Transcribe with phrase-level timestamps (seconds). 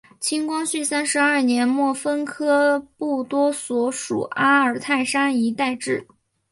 [0.19, 6.07] 清光绪三十二年末分科布多所属阿尔泰山一带置。